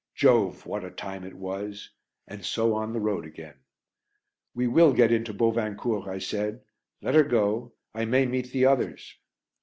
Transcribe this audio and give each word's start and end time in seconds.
Jove! 0.15 0.65
what 0.65 0.83
a 0.83 0.89
time 0.89 1.23
it 1.23 1.35
was! 1.35 1.91
And 2.27 2.43
so 2.43 2.73
on 2.73 2.91
the 2.91 2.99
road 2.99 3.23
again. 3.23 3.53
"We 4.55 4.65
will 4.65 4.93
get 4.93 5.11
into 5.11 5.31
Bovincourt," 5.31 6.07
I 6.07 6.17
said. 6.17 6.63
"Let 7.03 7.13
her 7.13 7.21
go; 7.23 7.73
I 7.93 8.05
may 8.05 8.25
meet 8.25 8.51
the 8.51 8.65
others." 8.65 9.15